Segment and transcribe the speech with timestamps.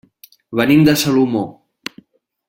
[0.59, 1.43] Venim de Salomó.